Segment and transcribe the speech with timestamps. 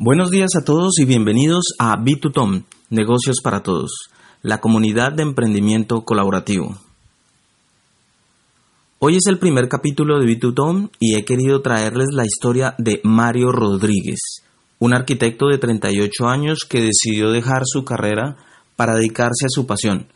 [0.00, 4.10] Buenos días a todos y bienvenidos a B2Tom, Negocios para Todos,
[4.42, 6.78] la comunidad de emprendimiento colaborativo.
[9.00, 13.50] Hoy es el primer capítulo de B2Tom y he querido traerles la historia de Mario
[13.50, 14.44] Rodríguez,
[14.78, 18.36] un arquitecto de 38 años que decidió dejar su carrera
[18.76, 20.06] para dedicarse a su pasión,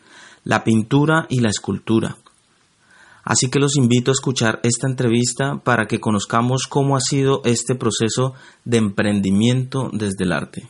[0.45, 2.19] la pintura y la escultura.
[3.25, 7.75] Así que los invito a escuchar esta entrevista para que conozcamos cómo ha sido este
[7.75, 8.35] proceso
[8.65, 10.69] de emprendimiento desde el arte.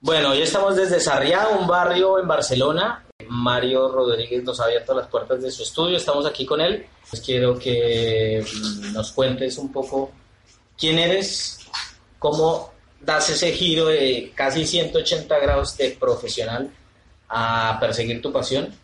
[0.00, 3.04] Bueno, hoy estamos desde Sarriá, un barrio en Barcelona.
[3.28, 6.86] Mario Rodríguez nos ha abierto las puertas de su estudio, estamos aquí con él.
[7.08, 10.10] Pues quiero que mm, nos cuentes un poco
[10.76, 11.60] quién eres,
[12.18, 16.70] cómo das ese giro de casi 180 grados de profesional
[17.28, 18.81] a perseguir tu pasión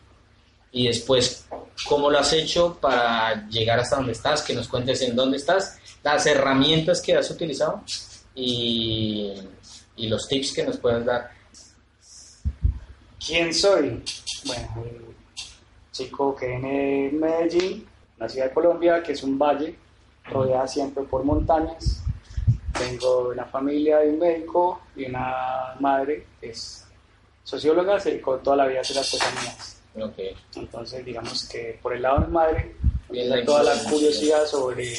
[0.72, 1.46] y después
[1.86, 5.78] cómo lo has hecho para llegar hasta donde estás, que nos cuentes en dónde estás,
[6.02, 7.82] las herramientas que has utilizado
[8.34, 9.34] y,
[9.96, 11.30] y los tips que nos puedas dar.
[13.24, 14.02] ¿Quién soy?
[14.44, 14.68] Bueno,
[15.92, 19.76] chico que viene de Medellín, una ciudad de Colombia, que es un valle
[20.24, 22.02] rodeada siempre por montañas.
[22.78, 26.86] Tengo una familia de un médico y una madre que es
[27.42, 30.36] socióloga, se dedicó toda la vida a hacer artesanías Okay.
[30.54, 32.76] Entonces, digamos que por el lado de mi madre,
[33.08, 34.94] viene toda la curiosidad sobre,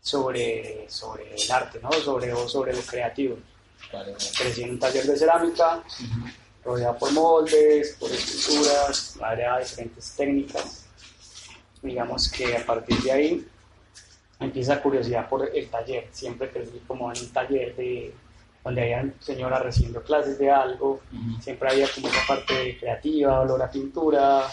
[0.00, 1.92] sobre, sobre el arte, ¿no?
[1.92, 3.36] sobre, sobre lo creativo.
[4.36, 5.82] Crecí en un taller de cerámica,
[6.64, 10.86] rodeado por moldes, por esculturas, de diferentes técnicas.
[11.80, 13.48] Digamos que a partir de ahí
[14.40, 16.08] empieza la curiosidad por el taller.
[16.10, 18.12] Siempre crecí como en un taller de
[18.64, 21.00] donde había señoras recibiendo clases de algo,
[21.40, 24.44] siempre había como esa parte creativa, olor a pintura,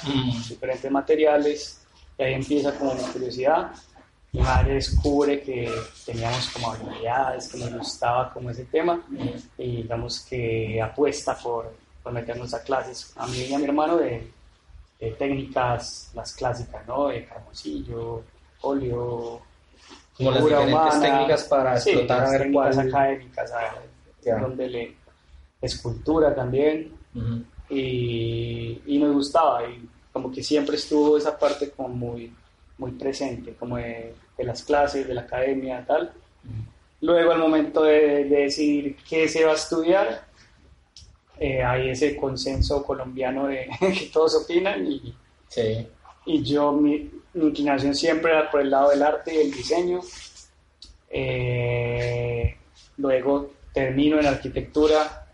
[0.48, 1.82] diferentes materiales,
[2.18, 3.72] y ahí empieza como mi curiosidad.
[4.32, 5.72] Mi madre descubre que
[6.06, 9.02] teníamos como habilidades, que nos gustaba como ese tema,
[9.58, 13.98] y digamos que apuesta por, por, meternos a clases, a mí y a mi hermano,
[13.98, 14.32] de,
[15.18, 17.08] técnicas, las clásicas, ¿no?
[17.08, 18.24] De carboncillo,
[18.62, 19.42] óleo,
[20.18, 22.80] como las diferentes técnicas para explotar a ver cuál...
[22.80, 23.52] académicas,
[24.34, 24.96] donde le
[25.62, 26.92] escultura también.
[27.70, 32.32] Y, y, nos gustaba y como que siempre estuvo esa parte como muy,
[32.78, 36.12] muy presente, como de, las clases, de la academia, tal.
[37.02, 40.26] Luego al momento de, decidir qué se va a estudiar,
[41.40, 45.14] eh, hay ese consenso colombiano de que todos opinan y,
[46.26, 50.02] y yo mi, inclinación siempre era por el lado del arte y el diseño.
[51.10, 52.56] Eh,
[52.98, 55.28] luego termino en arquitectura,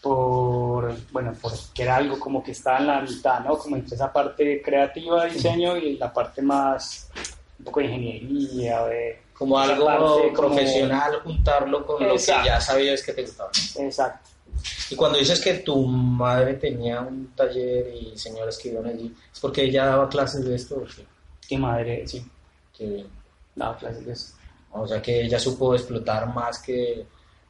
[0.00, 3.58] por, bueno, porque era algo como que estaba en la mitad, ¿no?
[3.58, 7.10] Como entre esa parte creativa de diseño y la parte más,
[7.58, 9.22] un poco de ingeniería, de...
[9.34, 13.50] Como algo profesional, juntarlo con lo que ya sabías que te gustaba.
[13.78, 14.30] Exacto.
[14.90, 19.40] Y cuando dices que tu madre tenía un taller y señores que iban allí, ¿es
[19.40, 20.76] porque ella daba clases de esto?
[20.76, 21.04] ¿o qué?
[21.48, 22.06] ¿Qué madre?
[22.06, 22.24] Sí.
[22.76, 23.06] Qué bien.
[23.56, 24.36] Daba clases de esto.
[24.72, 27.04] O sea que ella supo explotar más que,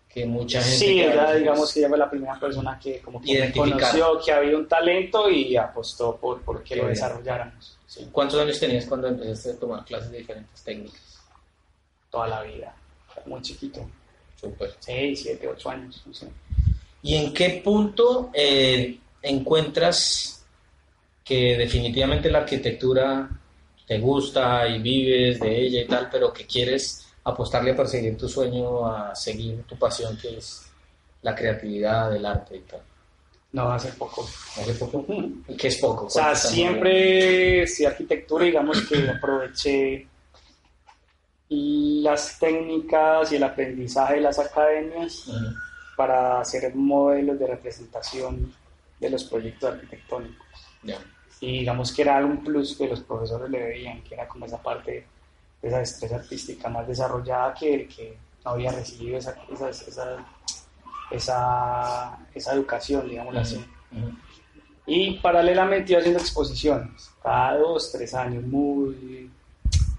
[0.09, 0.77] que mucha gente.
[0.77, 4.57] Sí, ella, digamos que ella fue la primera persona que como que conoció que había
[4.57, 7.79] un talento y apostó por, por que lo desarrolláramos.
[8.11, 11.21] ¿Cuántos años tenías cuando empezaste a tomar clases de diferentes técnicas?
[12.11, 12.75] Toda la vida,
[13.27, 13.89] muy chiquito.
[14.41, 14.75] Súper.
[14.79, 16.03] Seis, siete, ocho años,
[17.03, 20.45] ¿Y en qué punto eh, encuentras
[21.23, 23.29] que definitivamente la arquitectura
[23.87, 28.29] te gusta y vives de ella y tal, pero que quieres apostarle a perseguir tu
[28.29, 30.71] sueño, a seguir tu pasión, que es
[31.23, 32.81] la creatividad, el arte y tal?
[33.53, 34.23] No, hace poco.
[34.23, 35.05] ¿Hace poco?
[35.59, 36.07] ¿Qué es poco?
[36.07, 40.07] O sea, siempre, si arquitectura, digamos que aproveché
[41.49, 45.25] las técnicas y el aprendizaje de las academias
[45.97, 48.55] para hacer modelos de representación
[49.01, 50.47] de los proyectos arquitectónicos.
[51.41, 54.63] Y digamos que era un plus que los profesores le veían, que era como esa
[54.63, 55.07] parte
[55.63, 59.71] esa destreza artística más desarrollada que, que no había recibido esa, esa,
[61.11, 63.65] esa, esa, educación, digamos así.
[64.87, 69.31] Y paralelamente iba haciendo exposiciones, cada dos, tres años, muy...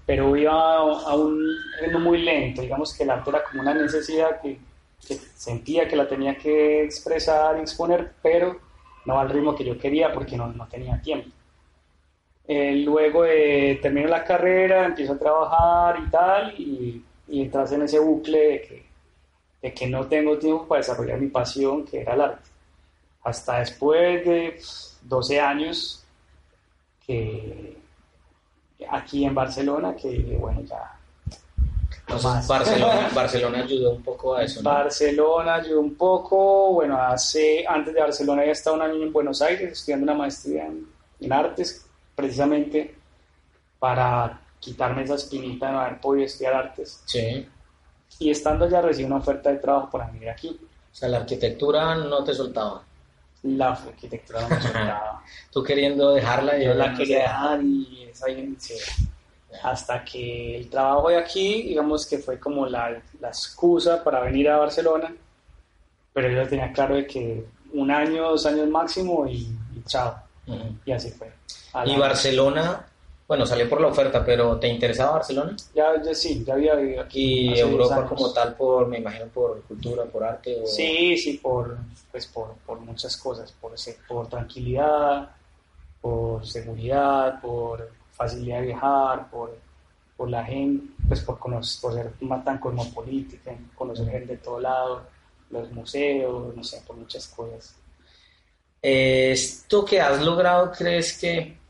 [0.04, 1.40] Pero iba a un
[1.80, 4.58] ritmo muy lento, digamos que el arte era como una necesidad que,
[5.06, 8.58] que sentía que la tenía que expresar y exponer, pero
[9.06, 11.30] no al ritmo que yo quería porque no, no tenía tiempo.
[12.54, 17.82] Eh, luego de termino la carrera, empiezo a trabajar y tal, y, y entras en
[17.82, 18.86] ese bucle de que,
[19.62, 22.50] de que no tengo tiempo para desarrollar mi pasión, que era el arte.
[23.24, 24.60] Hasta después de
[25.02, 26.04] 12 años
[27.06, 27.76] que
[28.90, 30.98] aquí en Barcelona, que bueno, ya
[32.46, 34.62] Barcelona, Barcelona ayudó un poco a eso.
[34.62, 36.74] Barcelona ayudó un poco.
[36.74, 40.66] Bueno, hace antes de Barcelona había estado un año en Buenos Aires estudiando una maestría
[41.20, 42.94] en, artes, precisamente
[43.78, 47.02] para quitarme esa espinita de no haber podido estudiar artes.
[47.06, 47.46] Sí.
[48.18, 50.48] Y estando allá recibí una oferta de trabajo para venir aquí.
[50.48, 52.82] O sea, la arquitectura no te soltaba.
[53.42, 55.22] La arquitectura no me soltaba.
[55.50, 58.26] Tú queriendo dejarla y yo la quería dejar y esa
[59.62, 64.48] hasta que el trabajo de aquí, digamos que fue como la, la excusa para venir
[64.48, 65.14] a Barcelona,
[66.12, 69.54] pero yo tenía claro de que un año, dos años máximo y,
[69.86, 70.14] chao.
[70.84, 71.32] Y así fue.
[71.86, 72.86] ¿Y Barcelona?
[73.26, 75.56] Bueno, salió por la oferta, pero ¿te interesaba Barcelona?
[75.74, 77.48] Ya, ya sí, ya había vivido aquí.
[77.48, 80.60] ¿Y Europa como tal, por, me imagino, por cultura, por arte?
[80.62, 80.66] O...
[80.66, 81.78] Sí, sí, por,
[82.10, 83.72] pues por, por muchas cosas, por,
[84.06, 85.30] por tranquilidad,
[86.00, 89.56] por seguridad, por facilidad de viajar, por,
[90.14, 94.60] por la gente, pues por, conocer, por ser más tan cosmopolítica, conocer gente de todo
[94.60, 95.04] lado,
[95.48, 97.76] los museos, no sé, por muchas cosas.
[98.82, 101.61] ¿Esto que has logrado crees que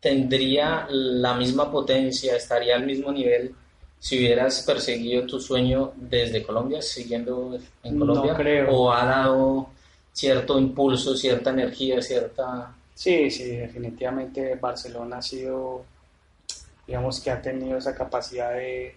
[0.00, 3.54] tendría la misma potencia, estaría al mismo nivel
[4.00, 8.34] si hubieras perseguido tu sueño desde Colombia, siguiendo en Colombia?
[8.36, 8.70] creo.
[8.70, 9.70] ¿O ha dado
[10.12, 15.84] cierto impulso, cierta energía, cierta Sí, sí, definitivamente Barcelona ha sido,
[16.84, 18.96] digamos que ha tenido esa capacidad de,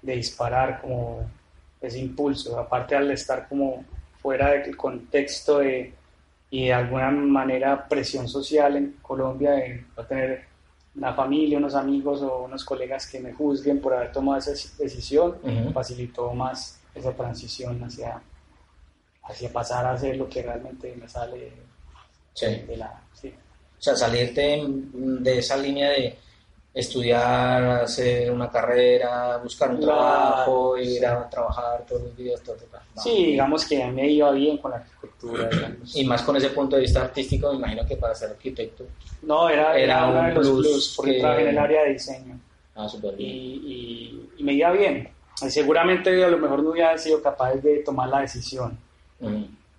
[0.00, 1.28] disparar como
[1.82, 3.84] ese impulso, aparte al estar como
[4.22, 5.92] fuera del contexto de,
[6.54, 10.44] y de alguna manera presión social en Colombia de no tener
[10.94, 15.34] una familia, unos amigos o unos colegas que me juzguen por haber tomado esa decisión,
[15.72, 18.22] facilitó más esa transición hacia,
[19.24, 21.50] hacia pasar a hacer lo que realmente me sale
[23.14, 23.34] Sí.
[23.76, 26.16] O sea, salirte de esa línea de
[26.74, 32.56] estudiar, hacer una carrera, buscar un trabajo, ir a trabajar todos los días, todo,
[32.96, 35.48] Sí, digamos que a mí me iba bien con la arquitectura.
[35.94, 38.84] Y más con ese punto de vista artístico, me imagino que para ser arquitecto.
[39.22, 42.40] No, era, era, uno de los plus, porque trabajé en el área de diseño.
[42.74, 43.30] Ah, súper bien.
[43.30, 45.08] Y, y, me iba bien.
[45.42, 48.78] Y seguramente a lo mejor no hubiera sido capaz de tomar la decisión.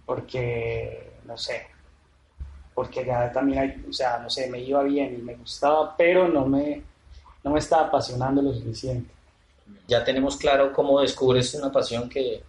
[0.06, 1.68] Porque, no sé,
[2.76, 6.28] porque ya también hay, o sea, no sé, me iba bien y me gustaba, pero
[6.28, 6.84] no me,
[7.42, 9.10] no me estaba apasionando lo suficiente.
[9.88, 12.44] Ya tenemos claro cómo descubres una pasión que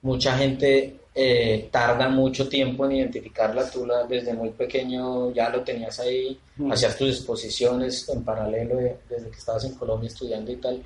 [0.00, 5.62] mucha gente eh, tarda mucho tiempo en identificarla, tú la, desde muy pequeño ya lo
[5.62, 6.38] tenías ahí,
[6.70, 8.76] hacías tus exposiciones en paralelo
[9.08, 10.82] desde que estabas en Colombia estudiando y tal.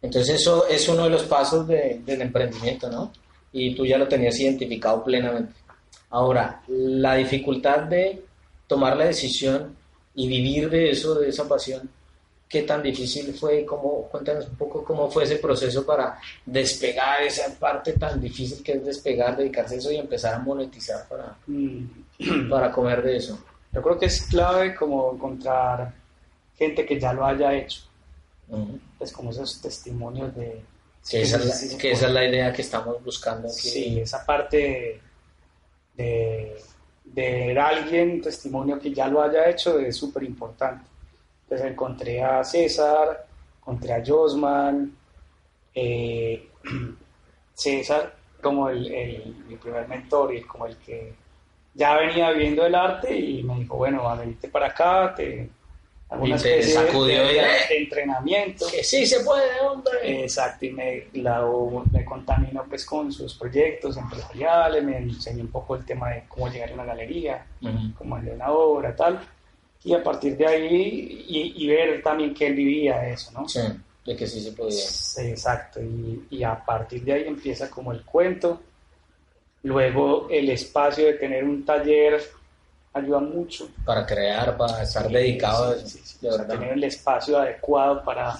[0.00, 3.12] Entonces eso es uno de los pasos de, del emprendimiento, ¿no?
[3.52, 5.52] Y tú ya lo tenías identificado plenamente.
[6.10, 8.24] Ahora, la dificultad de
[8.66, 9.76] tomar la decisión
[10.14, 11.88] y vivir de eso, de esa pasión,
[12.48, 13.64] ¿qué tan difícil fue?
[13.64, 18.72] ¿Cómo, cuéntanos un poco cómo fue ese proceso para despegar esa parte tan difícil que
[18.72, 22.48] es despegar, dedicarse a eso y empezar a monetizar para, mm.
[22.50, 23.38] para comer de eso.
[23.72, 25.92] Yo creo que es clave como encontrar
[26.56, 27.82] gente que ya lo haya hecho.
[29.00, 30.62] Es como esos testimonios de...
[31.08, 33.48] Que, esa, es la idea que estamos buscando.
[33.48, 33.68] Aquí.
[33.68, 35.00] Sí, esa parte
[35.96, 36.56] de,
[37.04, 40.84] ver a alguien, testimonio que ya lo haya hecho, es súper importante.
[41.44, 43.26] Entonces encontré a César,
[43.58, 44.92] encontré a Josman,
[45.74, 46.48] eh,
[47.54, 51.14] César como el, mi primer mentor y como el que
[51.74, 55.50] ya venía viendo el arte y me dijo, bueno, a venirte para acá, te,
[56.08, 58.66] alguna especie sacudió de, entrenamiento.
[58.70, 60.22] Que sí se puede, hombre.
[60.22, 65.84] Exacto, y me, me contaminó pues con sus proyectos empresariales, me enseñó un poco el
[65.84, 67.46] tema de cómo llegar a una galería,
[67.96, 69.20] cómo hacer una obra, tal.
[69.84, 71.24] Y a partir de ahí,
[71.56, 73.48] y, ver también que él vivía eso, ¿no?
[73.48, 73.60] Sí,
[74.04, 74.84] de que sí se podía.
[75.30, 78.60] exacto, y, y a partir de ahí empieza como el cuento.
[79.62, 82.22] Luego el espacio de tener un taller
[82.98, 83.68] ayuda mucho.
[83.84, 85.98] Para crear, para estar dedicado a eso.
[86.46, 88.36] tener el espacio adecuado para,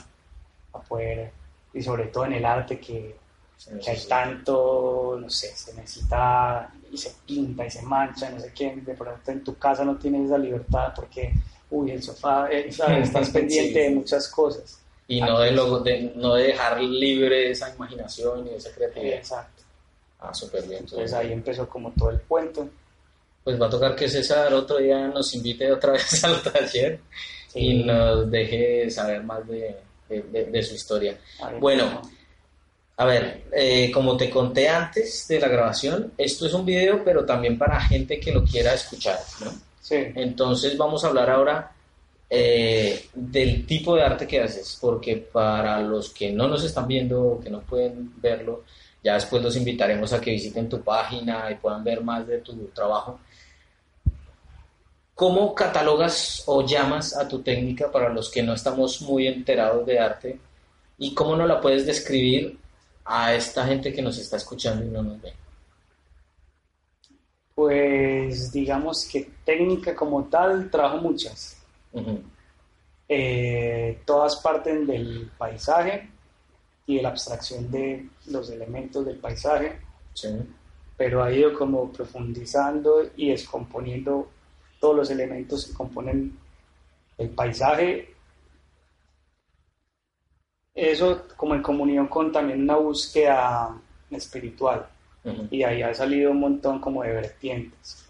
[0.89, 1.31] poder,
[1.73, 3.17] y sobre todo en el arte que,
[3.87, 8.85] hay tanto, no sé, se necesita y se pinta y se mancha, no sé quién,
[8.85, 11.33] de pronto en tu casa no tienes esa libertad porque,
[11.71, 14.81] uy, el sofá, eh, estás pendiente de muchas cosas.
[15.09, 19.19] Y no de, lo, de, no de dejar libre esa imaginación y esa creatividad.
[19.19, 19.63] Exacto.
[20.19, 20.81] Ah, súper bien.
[20.81, 22.69] Entonces ahí empezó como todo el cuento
[23.47, 26.99] pues va a tocar que César otro día nos invite otra vez al taller
[27.55, 31.17] y nos deje saber más de, su historia.
[31.61, 32.03] bueno,
[32.97, 37.25] a ver, eh, como te conté antes de la grabación, esto es un video, pero
[37.25, 39.53] también para gente que lo quiera escuchar, ¿no?
[39.81, 39.95] Sí.
[40.17, 41.71] Entonces vamos a hablar ahora
[42.29, 47.23] eh, del tipo de arte que haces, porque para los que no nos están viendo
[47.23, 48.65] o que no pueden verlo,
[49.05, 52.53] ya después los invitaremos a que visiten tu página y puedan ver más de tu
[52.75, 53.21] trabajo.
[55.17, 59.99] ¿Cómo catalogas o llamas a tu técnica para los que no estamos muy enterados de
[59.99, 60.39] arte?
[60.99, 62.59] ¿Y cómo no la puedes describir
[63.03, 65.33] a esta gente que nos está escuchando y no nos ve?
[67.55, 71.63] Pues digamos que técnica como tal trabajo muchas.
[73.09, 76.11] Eh, todas parten del paisaje
[76.85, 79.79] y de la abstracción de los elementos del paisaje,
[80.95, 84.29] pero ha ido como profundizando y descomponiendo
[84.87, 86.39] todos los elementos que componen
[87.19, 88.15] el paisaje.
[90.73, 93.77] Eso como en comunión con también una búsqueda
[94.13, 94.87] espiritual
[95.51, 98.07] y ahí ha salido un montón como de vertientes.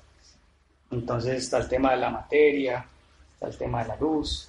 [0.90, 2.86] Entonces está el tema de la materia,
[3.32, 4.46] está el tema de la luz,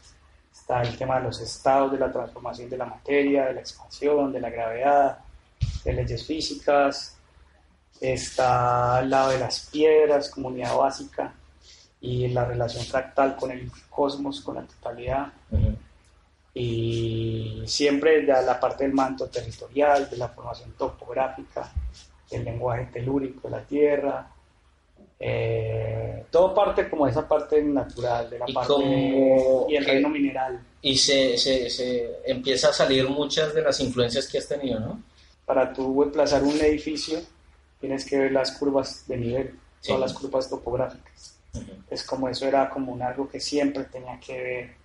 [0.51, 4.34] está el tema de los estados de la transformación de la materia, de la expansión,
[4.34, 5.19] de la gravedad,
[5.86, 7.17] de leyes físicas,
[8.01, 11.34] está al lado de las piedras, comunidad básica,
[12.01, 15.34] y la relación fractal con el cosmos, con la totalidad.
[16.54, 21.72] Y siempre de la parte del manto territorial, de la formación topográfica,
[22.32, 24.32] el lenguaje telúrico de la Tierra.
[25.20, 28.74] Eh, todo parte como esa parte natural, de la parte
[29.70, 30.60] y el reino mineral.
[30.82, 35.01] Y se, se, se, empieza a salir muchas de las influencias que has tenido, ¿no?
[35.46, 37.20] Para tú emplazar un edificio,
[37.80, 41.37] tienes que ver las curvas de nivel, todas las curvas topográficas.
[41.89, 44.77] Es como eso era como un algo que siempre tenía que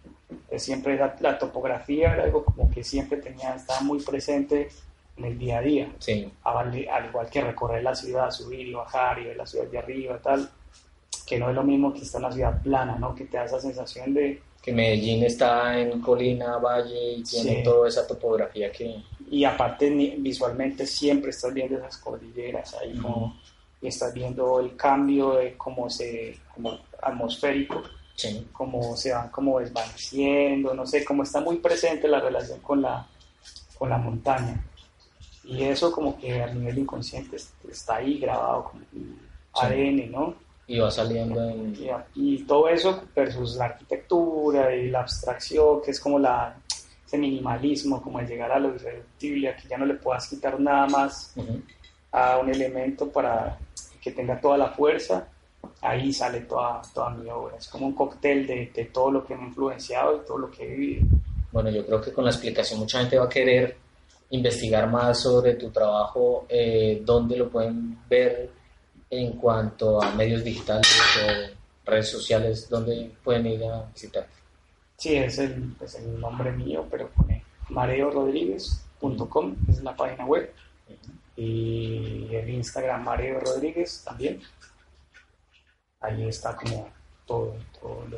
[0.48, 4.68] ver, siempre la, la, topografía era algo como que siempre tenía, estaba muy presente
[5.16, 5.92] en el día a día.
[5.98, 6.30] Sí.
[6.44, 10.18] Al, igual que recorrer la ciudad, subir y bajar y ver la ciudad de arriba,
[10.22, 10.48] tal,
[11.26, 13.14] que no es lo mismo que estar en la ciudad plana, ¿no?
[13.14, 14.40] Que te da esa sensación de...
[14.62, 19.02] Que Medellín está en colina, valle y tiene toda esa topografía que...
[19.30, 23.40] Y aparte visualmente siempre estás viendo esas cordilleras ahí como...
[23.82, 26.38] Y estás viendo el cambio de cómo se...
[26.54, 27.82] como atmosférico.
[28.14, 28.46] Sí.
[28.52, 33.06] Cómo se van como desvaneciendo, no sé, cómo está muy presente la relación con la,
[33.78, 34.64] con la montaña.
[35.44, 37.36] Y eso como que a nivel inconsciente
[37.68, 38.82] está ahí grabado como
[39.54, 40.34] ADN, ¿no?
[40.66, 41.74] Y va saliendo en...
[42.14, 46.56] Y, todo eso versus la arquitectura y la abstracción, que es como la,
[47.04, 50.60] ese minimalismo, como el llegar a lo irreductible, a que ya no le puedas quitar
[50.60, 51.34] nada más
[52.12, 53.58] a un elemento para
[54.00, 55.28] que tenga toda la fuerza,
[55.80, 57.56] ahí sale toda, toda mi obra.
[57.56, 60.50] Es como un cóctel de, de todo lo que me ha influenciado y todo lo
[60.50, 61.06] que he vivido.
[61.50, 63.76] Bueno, yo creo que con la explicación mucha gente va a querer
[64.30, 68.50] investigar más sobre tu trabajo, eh, dónde lo pueden ver
[69.10, 70.88] en cuanto a medios digitales
[71.22, 74.26] o redes sociales, dónde pueden ir a visitar.
[74.96, 80.50] Sí, es el, es el nombre mío, pero pone mareorodríguez.com, es la página web,
[81.42, 84.40] y el Instagram Mareo Rodríguez también.
[86.00, 86.88] Ahí está como
[87.26, 88.16] todo, todo lo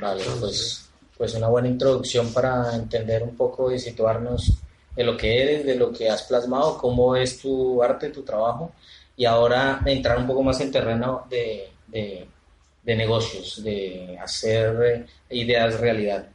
[0.00, 4.58] Vale, pues, pues una buena introducción para entender un poco y situarnos
[4.96, 8.72] de lo que eres, de lo que has plasmado, cómo es tu arte, tu trabajo,
[9.16, 16.28] y ahora entrar un poco más en terreno de, de, negocios, de hacer ideas realidad.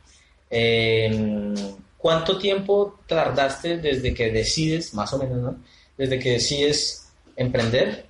[0.50, 1.56] Em,
[1.98, 5.58] ¿Cuánto tiempo tardaste desde que decides, más o menos, ¿no?
[5.98, 8.06] Desde que decides emprender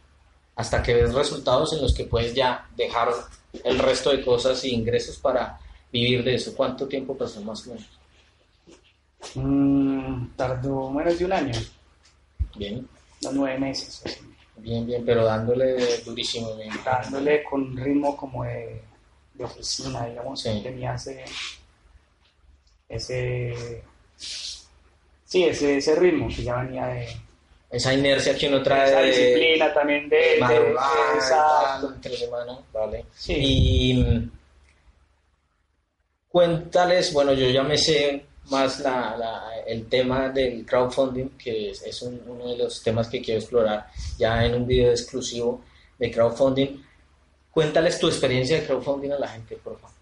[0.56, 3.10] hasta que ves resultados en los que puedes ya dejar
[3.64, 5.60] el resto de cosas y ingresos para
[5.92, 6.56] vivir de eso?
[6.56, 7.88] ¿Cuánto tiempo pasó más o menos?
[9.36, 11.54] Mm, tardó menos de un año.
[12.56, 12.88] Bien.
[13.34, 14.20] nueve meses.
[14.58, 16.56] Bien, bien, pero dándole durísimo.
[16.56, 16.72] Bien.
[16.84, 18.82] Dándole con un ritmo como de,
[19.34, 20.42] de oficina, digamos.
[20.44, 21.24] Tenía ese,
[22.90, 23.84] ese.
[24.18, 27.08] Sí, ese, ese ritmo que ya venía de.
[27.70, 28.88] Esa inercia que uno trae.
[28.88, 30.18] Esa disciplina también de.
[30.18, 30.74] de,
[32.72, 33.06] vale.
[33.28, 33.94] Y.
[33.96, 34.32] Mm,
[36.30, 42.48] cuéntales, bueno, yo ya me sé más la, el tema del crowdfunding, que es, uno
[42.48, 45.62] de los temas que quiero explorar ya en un video exclusivo
[45.98, 46.84] de crowdfunding.
[47.52, 49.96] Cuéntales tu experiencia de crowdfunding a la gente, por favor.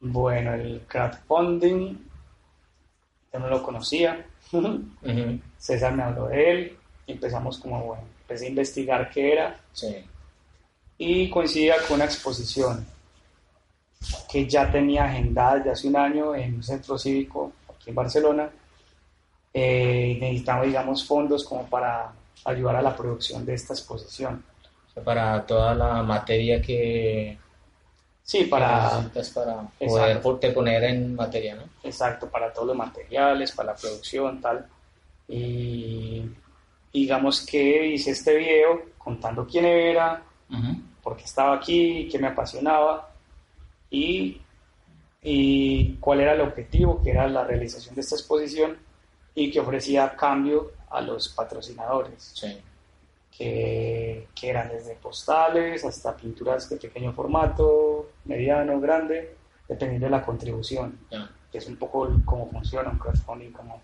[0.00, 1.98] Bueno, el crowdfunding,
[3.32, 4.24] yo no lo conocía.
[5.58, 9.60] César me habló de él empezamos como, bueno, empecé a investigar qué era.
[9.72, 10.04] Sí.
[10.98, 12.86] Y coincidía con una exposición
[14.30, 18.50] que ya tenía agendada desde hace un año en un centro cívico aquí en Barcelona.
[19.52, 22.12] Eh, necesitamos, digamos, fondos como para
[22.44, 24.44] ayudar a la producción de esta exposición.
[25.04, 27.38] Para toda la materia que,
[28.22, 29.68] Sí, para, para
[30.22, 31.62] poder poner en materia, ¿no?
[31.84, 34.66] Exacto, para todos los materiales, para la producción, tal.
[35.28, 36.24] Y
[36.92, 40.22] digamos que hice este video contando quién era,
[41.02, 43.10] por qué estaba aquí, qué me apasionaba
[43.90, 44.40] y,
[45.22, 48.76] y cuál era el objetivo, que era la realización de esta exposición
[49.34, 52.32] y que ofrecía cambio a los patrocinadores.
[52.34, 52.56] Sí
[53.36, 59.36] que, eran desde postales hasta pinturas de pequeño formato, mediano, grande,
[59.68, 60.98] dependiendo de la contribución,
[61.50, 63.82] que es un poco cómo funciona un crowdfunding, como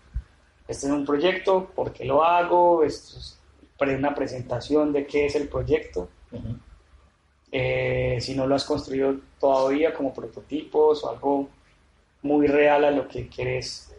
[0.67, 2.83] este es un proyecto, ¿por qué lo hago?
[2.83, 3.39] Esto es
[3.79, 6.09] una presentación de qué es el proyecto.
[7.51, 11.49] Eh, si no lo has construido todavía como prototipos o algo
[12.23, 13.93] muy real a lo que quieres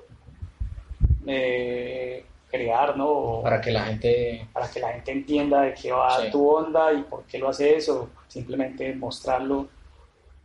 [1.26, 3.40] eh, crear, ¿no?
[3.42, 4.48] para que la gente...
[4.52, 7.88] Para que la gente entienda de qué va tu onda y por qué lo haces,
[7.90, 9.68] o simplemente mostrarlo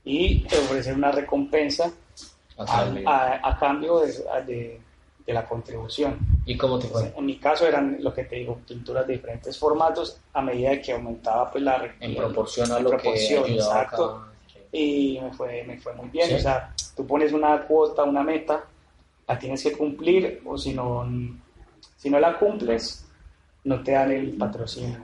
[0.03, 1.91] y ofrecer una recompensa
[2.57, 4.11] a, cambio de,
[4.45, 4.81] de,
[5.33, 6.17] la contribución.
[6.45, 7.13] ¿Y cómo te fue?
[7.15, 10.93] En mi caso eran, lo que te digo, pinturas de diferentes formatos a medida que
[10.93, 11.93] aumentaba pues la...
[11.99, 14.25] En proporción a lo proporción, que exacto.
[14.71, 18.63] Y me fue, me fue muy bien, o sea, tú pones una cuota, una meta,
[19.27, 21.07] la tienes que cumplir, o si no
[21.99, 23.05] si no la cumples,
[23.65, 24.99] no te dan el patrocinio.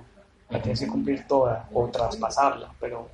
[0.50, 3.10] La tienes que cumplir toda o traspasarla, pero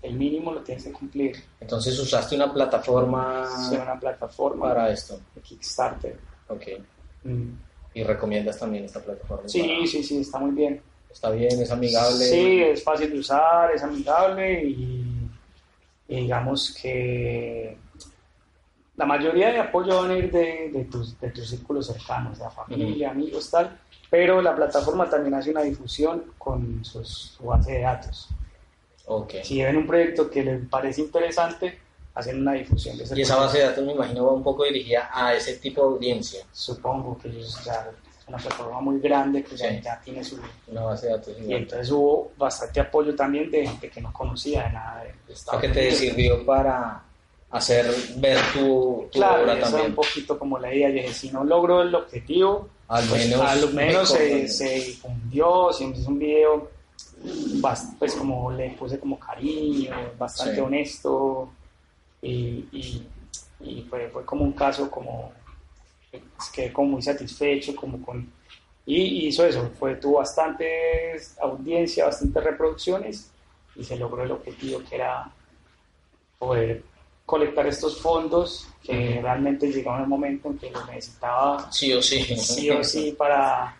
[0.00, 1.36] el mínimo lo tienes que cumplir.
[1.60, 3.46] Entonces usaste una plataforma.
[3.68, 4.68] Sí, una plataforma.
[4.68, 5.20] Para esto.
[5.34, 6.18] De Kickstarter.
[6.48, 6.62] Ok.
[7.24, 7.50] Mm.
[7.94, 9.48] ¿Y recomiendas también esta plataforma?
[9.48, 10.80] Sí, sí, sí, está muy bien.
[11.10, 12.24] Está bien, es amigable.
[12.24, 15.30] Sí, es fácil de usar, es amigable y
[16.06, 17.76] digamos que
[18.98, 22.44] la mayoría de apoyo van a ir de, de, tus, de tus círculos cercanos, de
[22.44, 23.78] la familia, amigos, tal,
[24.10, 28.28] pero la plataforma también hace una difusión con su base de datos.
[29.06, 29.44] Okay.
[29.44, 31.78] Si ven un proyecto que les parece interesante,
[32.18, 34.64] hacen una difusión de ese Y esa base de datos me imagino va un poco
[34.64, 36.44] dirigida a ese tipo de audiencia.
[36.52, 37.90] Supongo que ellos ya
[38.26, 42.32] una plataforma muy grande que ya, tiene su una base de datos y entonces hubo
[42.36, 46.44] bastante apoyo también de gente que no conocía de nada de Estados ¿Qué te sirvió
[46.44, 47.02] para
[47.50, 49.86] hacer ver tu, claro, obra también.
[49.86, 53.72] un poquito como la idea, dije, si no logro el objetivo, al pues, menos, al
[53.72, 56.70] menos se, se, difundió, si es un video,
[57.98, 61.50] pues como le puse como cariño, bastante honesto,
[62.22, 63.06] y, y,
[63.60, 65.32] y fue, fue, como un caso como,
[66.10, 68.30] pues, quedé como muy satisfecho, como con...
[68.86, 73.30] Y, hizo eso, fue, tuvo bastantes audiencia, bastantes reproducciones,
[73.76, 75.30] y se logró el objetivo que era
[76.38, 76.82] poder
[77.26, 82.22] colectar estos fondos que realmente llegaba el momento en que los necesitaba sí o sí,
[82.38, 83.76] sí o sí para,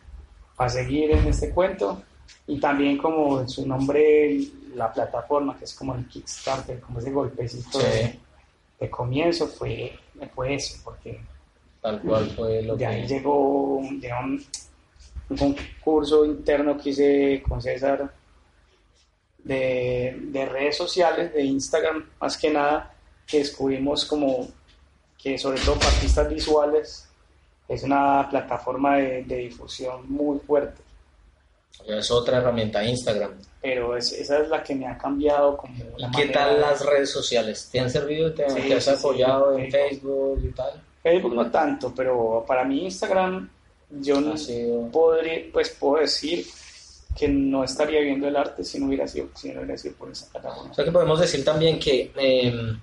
[0.54, 2.02] para seguir en este cuento.
[2.46, 4.38] Y también como su nombre
[4.74, 8.18] la plataforma que es como el Kickstarter como ese golpecito de,
[8.90, 9.98] comienzo fue,
[10.34, 11.20] fue eso porque
[11.80, 14.00] tal cual fue lo de ahí llegó, un,
[15.30, 18.12] un, concurso interno que hice con César
[19.42, 22.94] de, de redes sociales de Instagram más que nada
[23.26, 24.48] que descubrimos como
[25.18, 27.08] que sobre todo para artistas visuales
[27.68, 30.80] es una plataforma de, difusión muy fuerte.
[31.86, 33.32] Es otra herramienta, Instagram.
[33.60, 37.68] Pero esa es la que me ha cambiado como ¿Y qué tal las redes sociales?
[37.72, 38.32] ¿Te han servido?
[38.32, 40.40] ¿Te, has apoyado en Facebook.
[40.44, 40.82] y tal?
[41.02, 43.48] Facebook no tanto, pero para mí Instagram
[43.90, 44.34] yo no
[44.90, 46.44] podría, pues puedo decir
[47.16, 50.10] que no estaría viendo el arte si no hubiera sido, si no hubiera sido por
[50.10, 50.70] esa plataforma.
[50.70, 52.80] O sea que podemos decir también que em,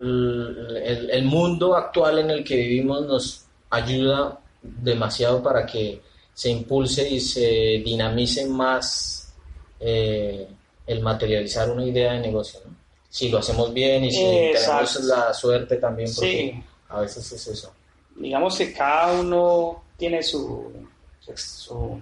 [0.00, 6.00] el, mundo actual en el que vivimos nos ayuda demasiado para que
[6.34, 9.32] se impulse y se dinamice más
[9.78, 10.48] eh,
[10.86, 12.60] el materializar una idea de negocio,
[13.08, 17.72] Si lo hacemos bien y si tenemos la suerte también, porque a veces es eso.
[18.16, 20.72] Digamos que cada uno tiene su,
[21.20, 22.00] su,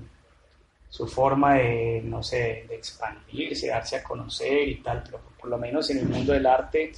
[0.89, 5.59] su forma de, no sé, de expandirse, darse a conocer y tal, pero por lo
[5.59, 6.93] menos en el mundo del arte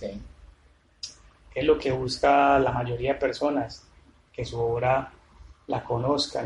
[1.55, 3.83] es lo que busca la mayoría de personas,
[4.33, 5.13] que su obra
[5.67, 6.43] la conozca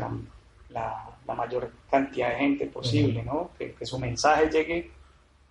[0.69, 3.51] la, la, mayor cantidad de gente posible, ¿no?
[3.57, 4.91] Que, su mensaje llegue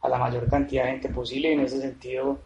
[0.00, 2.38] a la mayor cantidad de gente posible y en ese sentido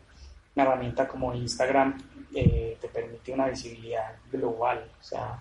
[0.55, 1.99] una herramienta como Instagram
[2.35, 5.39] eh, te permite una visibilidad global, o sea,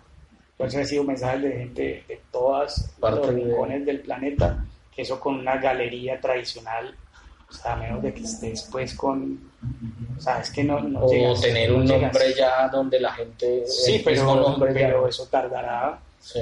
[0.60, 4.64] yo he recibido mensajes de gente de todas los rincones del planeta,
[4.94, 6.96] que eso con una galería tradicional
[7.52, 9.52] o sea, a menos de que estés pues con,
[10.18, 13.66] o sea, es que no, no O tener un nombre ya donde la gente...
[13.68, 16.00] Sí, pero, pero eso tardará.
[16.20, 16.40] Sí.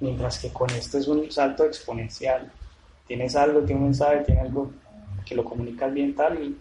[0.00, 2.50] Mientras que con esto es un salto exponencial.
[3.06, 4.70] Tienes algo, tienes un mensaje, tienes algo
[5.24, 6.56] que lo comunicas bien tal y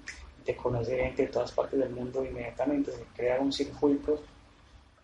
[0.46, 4.22] te conoce gente de todas partes del mundo inmediatamente, se crea un circuito,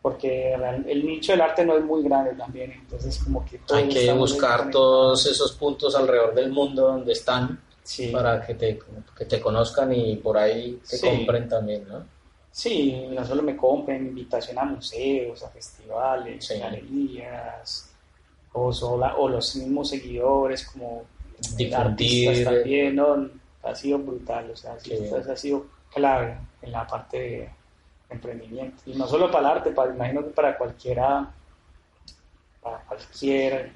[0.01, 3.59] porque el nicho del arte no es muy grande también, entonces como que...
[3.73, 7.59] Hay que buscar todos esos puntos alrededor del mundo donde están
[8.11, 8.79] para que te,
[9.17, 12.05] que te conozcan y por ahí te compren también, ¿no?
[12.51, 17.90] Sí, no solo me compren, invitación a museos, a festivales, galerías,
[18.53, 21.03] o, o los mismos seguidores como
[21.75, 23.29] artistas también, ¿no?
[23.63, 27.49] ha sido brutal, o sea, ha sido clave en la parte de
[28.09, 28.81] emprendimiento.
[28.85, 31.31] Y no solo para el arte, para, imagino que para cualquiera,
[32.61, 33.71] para cualquier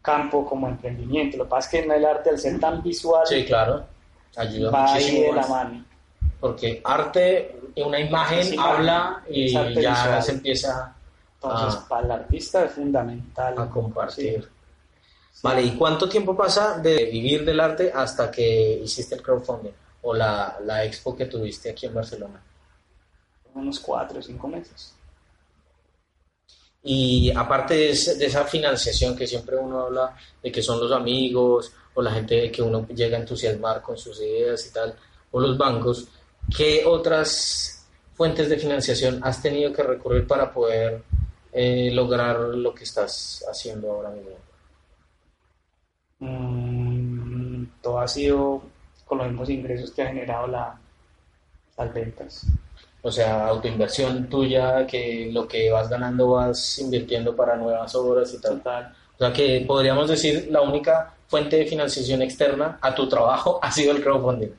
[0.00, 1.36] campo como emprendimiento.
[1.36, 3.84] Lo que pasa es que en el arte, al ser tan visual, sí, claro,
[4.36, 5.84] ayuda va ahí de la mano.
[6.40, 10.96] Porque arte, una imagen habla y ya se empieza
[11.42, 13.54] Entonces, para el artista es fundamental.
[13.58, 14.48] A compartir.
[15.42, 20.14] Vale, ¿y cuánto tiempo pasa de vivir del arte hasta que hiciste el crowdfunding o
[20.14, 22.40] la, la expo que tuviste aquí en Barcelona?
[23.54, 24.94] Unos cuatro o cinco meses.
[26.84, 32.02] Y aparte de, esa financiación que siempre uno habla de que son los amigos o
[32.02, 34.94] la gente que uno llega a entusiasmar con sus ideas y tal,
[35.30, 36.08] o los bancos,
[36.56, 41.02] ¿qué otras fuentes de financiación has tenido que recurrir para poder
[41.52, 44.36] eh, lograr lo que estás haciendo ahora mismo?
[46.20, 48.62] Mm, todo ha sido
[49.04, 50.78] con los mismos ingresos que ha generado la,
[51.76, 52.46] las ventas.
[53.02, 58.40] O sea, autoinversión tuya, que lo que vas ganando vas invirtiendo para nuevas obras y
[58.40, 58.62] tal.
[58.62, 58.94] tal.
[59.16, 63.70] O sea, que podríamos decir la única fuente de financiación externa a tu trabajo ha
[63.70, 64.50] sido el crowdfunding.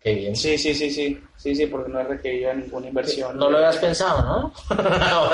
[0.00, 0.36] Qué bien.
[0.36, 1.20] Sí, sí, sí, sí.
[1.36, 3.36] Sí, sí, porque no he requerido ninguna inversión.
[3.36, 4.52] No lo habías pensado, ¿no?
[4.76, 5.30] no,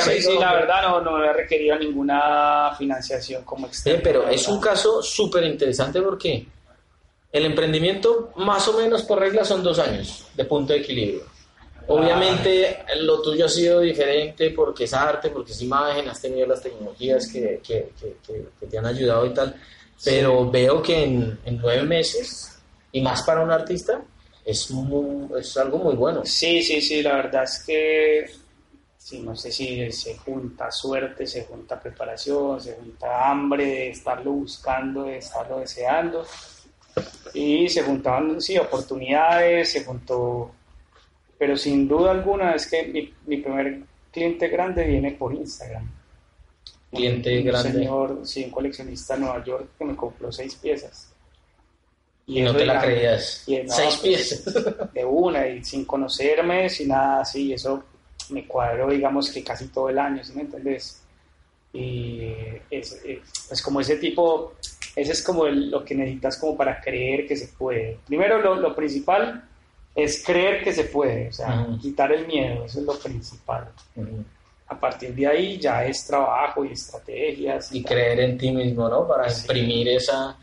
[0.00, 4.00] sí, sí, la verdad no, no he requerido ninguna financiación como externa.
[4.02, 6.46] pero es un caso súper interesante porque
[7.30, 11.22] el emprendimiento, más o menos por regla, son dos años de punto de equilibrio.
[11.86, 16.60] Obviamente lo tuyo ha sido diferente porque es arte, porque es imagen, has tenido las
[16.60, 17.92] tecnologías que, que,
[18.26, 19.54] que, te han ayudado y tal,
[20.04, 22.57] pero veo que en, en nueve meses
[22.92, 24.00] y más para un artista,
[24.44, 24.72] es,
[25.38, 26.24] es algo muy bueno.
[26.24, 28.26] Sí, sí, sí, la verdad es que
[28.96, 34.32] sí, no sé si se junta suerte, se junta preparación, se junta hambre de estarlo
[34.32, 36.24] buscando, de estarlo deseando.
[37.34, 40.50] Y se juntaban, sí, oportunidades, se juntó,
[41.38, 45.90] pero sin duda alguna es que mi, mi primer cliente grande viene por Instagram.
[46.90, 47.68] Cliente grande.
[47.68, 51.12] Un señor, sí, un coleccionista de Nueva York que me compró seis piezas.
[52.28, 53.42] Y, no te la creías.
[53.46, 54.44] Seis pies.
[54.92, 57.82] De una, y sin conocerme, sin nada así, eso
[58.28, 61.02] me cuadró, digamos que casi todo el año, ¿sí me entendés?
[61.72, 62.30] Y
[62.70, 63.00] es,
[63.50, 64.54] es, como ese tipo,
[64.94, 67.98] ese es como lo que necesitas como para creer que se puede.
[68.06, 69.44] Primero, lo, lo principal
[69.94, 73.68] es creer que se puede, o sea, quitar el miedo, eso es lo principal.
[74.66, 77.74] A partir de ahí ya es trabajo y estrategias.
[77.74, 79.08] Y, creer en ti mismo, ¿no?
[79.08, 80.36] Para imprimir esa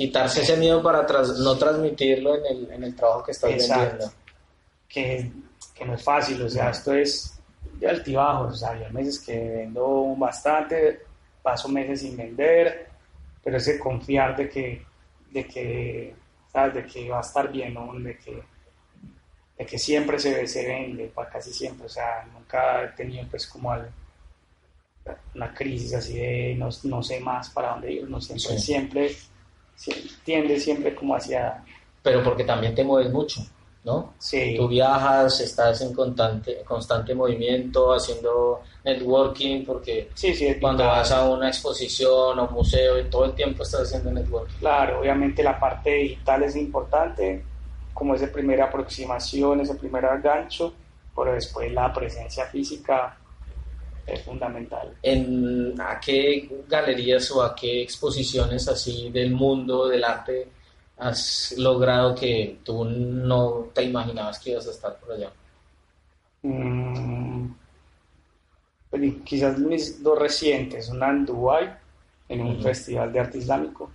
[0.00, 4.10] quitarse ese miedo para no transmitirlo en el, en el, trabajo que estás vendiendo.
[4.88, 5.30] Que,
[5.74, 7.38] que, no es fácil, o sea, esto es
[7.74, 11.00] de altibajos, o sea, hay meses que vendo bastante,
[11.42, 12.88] paso meses sin vender,
[13.44, 14.86] pero ese confiar de que,
[15.32, 16.14] de que,
[16.50, 16.76] ¿sabes?
[16.76, 17.92] De que va a estar bien, ¿no?
[18.00, 18.42] De que,
[19.58, 23.74] de que siempre se, se vende, casi siempre, o sea, nunca he tenido pues como
[25.34, 29.16] una crisis así de no, no, sé más para dónde ir, no siempre, siempre
[30.24, 31.64] tiende siempre como hacia...
[32.02, 33.42] Pero porque también te mueves mucho,
[33.84, 34.14] ¿no?
[34.18, 34.54] Sí.
[34.56, 41.28] Tú viajas, estás en constante, constante movimiento, haciendo networking, porque sí, sí, cuando vas a
[41.28, 44.58] una exposición o museo, todo el tiempo estás haciendo networking.
[44.58, 47.44] Claro, obviamente la parte digital es importante,
[47.92, 50.72] como esa primera aproximación, ese primer gancho,
[51.14, 53.19] pero después la presencia física
[54.14, 54.94] es fundamental.
[55.02, 60.48] ¿En, ¿A qué galerías o a qué exposiciones así del mundo del arte
[60.98, 65.32] has logrado que tú no te imaginabas que ibas a estar por allá?
[66.42, 67.52] Mm,
[68.90, 71.70] pues, quizás mis dos recientes, una en Dubái,
[72.28, 73.90] en un festival de arte islámico,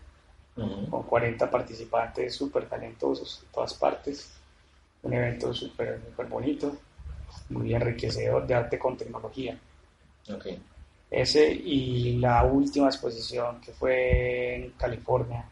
[0.55, 4.31] con 40 participantes súper talentosos de todas partes,
[5.03, 5.99] un evento súper
[6.29, 6.77] bonito,
[7.49, 9.57] muy enriquecedor de arte con tecnología.
[10.29, 10.59] Okay.
[11.09, 15.45] Ese y la última exposición que fue en California,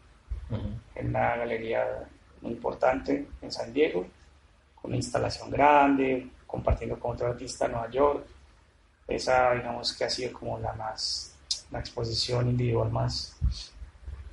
[0.94, 2.06] en una galería
[2.42, 4.06] muy importante en San Diego,
[4.80, 8.26] con una instalación grande, compartiendo con otro artista en Nueva York.
[9.08, 11.34] Esa, digamos que ha sido como la más,
[11.70, 13.36] la exposición individual más,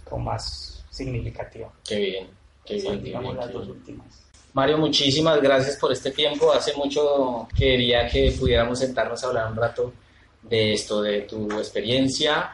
[0.10, 1.72] con más significativa.
[1.88, 2.28] Qué bien,
[2.66, 3.04] qué bien.
[3.04, 4.24] digamos las dos últimas.
[4.54, 6.52] Mario, muchísimas gracias por este tiempo.
[6.52, 9.94] Hace mucho quería que pudiéramos sentarnos a hablar un rato
[10.44, 12.52] de esto, de tu experiencia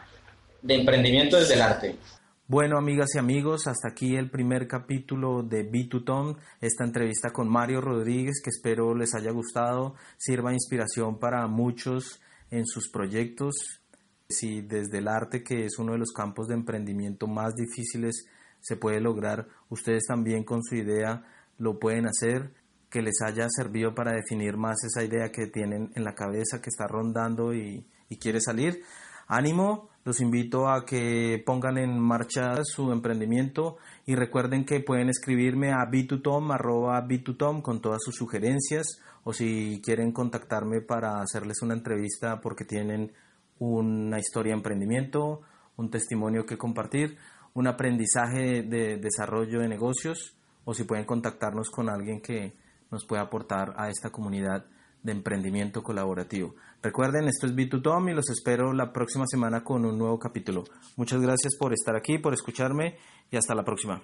[0.62, 1.96] de emprendimiento desde el arte.
[2.46, 7.82] Bueno, amigas y amigos, hasta aquí el primer capítulo de B2Tom, esta entrevista con Mario
[7.82, 12.20] Rodríguez, que espero les haya gustado, sirva de inspiración para muchos
[12.50, 13.54] en sus proyectos.
[14.30, 18.26] Si desde el arte, que es uno de los campos de emprendimiento más difíciles,
[18.60, 21.24] se puede lograr, ustedes también con su idea
[21.58, 22.50] lo pueden hacer,
[22.90, 26.70] que les haya servido para definir más esa idea que tienen en la cabeza, que
[26.70, 27.86] está rondando y,
[28.20, 28.82] quiere salir.
[29.26, 35.72] Ánimo, los invito a que pongan en marcha su emprendimiento y recuerden que pueden escribirme
[35.72, 42.64] a bitutom con todas sus sugerencias o si quieren contactarme para hacerles una entrevista porque
[42.64, 43.12] tienen
[43.58, 45.42] una historia de emprendimiento,
[45.76, 47.18] un testimonio que compartir,
[47.52, 52.54] un aprendizaje de desarrollo de negocios o si pueden contactarnos con alguien que
[52.90, 54.66] nos pueda aportar a esta comunidad
[55.02, 56.54] de emprendimiento colaborativo.
[56.82, 60.64] Recuerden, esto es B2Tom y los espero la próxima semana con un nuevo capítulo.
[60.96, 62.96] Muchas gracias por estar aquí, por escucharme
[63.30, 64.02] y hasta la próxima.